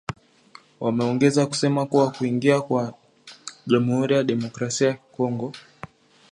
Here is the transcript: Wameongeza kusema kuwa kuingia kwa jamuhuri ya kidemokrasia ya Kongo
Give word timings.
Wameongeza 0.79 1.45
kusema 1.45 1.85
kuwa 1.85 2.11
kuingia 2.11 2.61
kwa 2.61 2.93
jamuhuri 3.67 4.15
ya 4.15 4.21
kidemokrasia 4.23 4.87
ya 4.87 4.93
Kongo 4.93 5.51